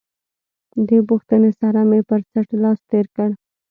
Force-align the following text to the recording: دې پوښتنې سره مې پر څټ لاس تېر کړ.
دې 0.87 0.99
پوښتنې 1.09 1.51
سره 1.59 1.79
مې 1.89 1.99
پر 2.09 2.19
څټ 2.31 2.49
لاس 2.63 2.79
تېر 2.89 3.05
کړ. 3.15 3.29